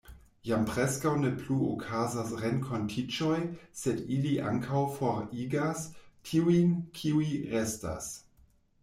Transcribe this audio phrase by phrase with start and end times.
[0.49, 3.37] Jam preskaŭ ne plu okazas renkontiĝoj,
[3.81, 5.85] sed ili ankaŭ forigas
[6.31, 8.09] tiujn, kiuj restas.